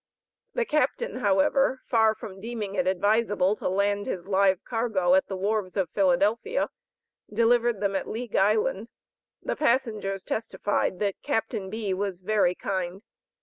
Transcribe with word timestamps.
The 0.55 0.65
Captain, 0.65 1.17
however, 1.17 1.83
far 1.85 2.15
from 2.15 2.39
deeming 2.41 2.73
it 2.73 2.87
advisable 2.87 3.55
to 3.57 3.69
land 3.69 4.07
his 4.07 4.25
live 4.25 4.65
cargo 4.65 5.13
at 5.13 5.27
the 5.27 5.37
wharves 5.37 5.77
of 5.77 5.91
Philadelphia, 5.91 6.69
delivered 7.31 7.81
them 7.81 7.95
at 7.95 8.09
League 8.09 8.35
Island. 8.35 8.87
The 9.43 9.55
passengers 9.55 10.23
testified 10.23 10.97
that 11.01 11.21
Captain 11.21 11.69
B. 11.69 11.93
was 11.93 12.21
very 12.21 12.55
kind. 12.55 13.03